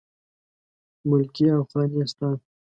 ملکي 1.09 1.45
او 1.55 1.61
خاني 1.71 2.01
ستا 2.11 2.29
ده 2.37 2.43